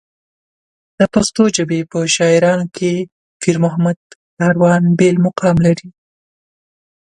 د 0.99 1.01
پښتو 1.13 1.43
ژبې 1.55 1.79
په 1.91 1.99
شاعرانو 2.15 2.65
کې 2.75 2.91
پېرمحمد 3.41 3.97
کاروان 4.37 4.83
بېل 4.99 5.15
مقام 5.25 5.55
لري. 5.65 5.89